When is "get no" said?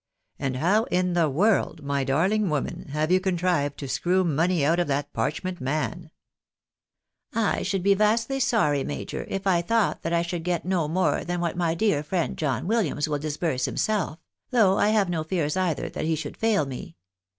10.43-10.87